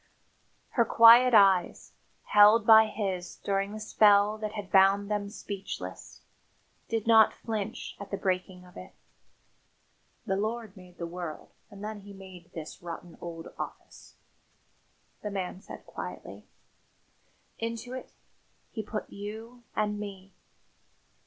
[0.69, 1.91] Her quiet eyes,
[2.23, 6.21] held by his during the spell that had bound them speechless,
[6.89, 8.95] did not flinch at the breaking of it.
[10.25, 14.15] "The Lord made the world and then He made this rotten old office,"
[15.21, 16.47] the man said quietly.
[17.59, 18.09] "Into it
[18.71, 20.33] He put you and me.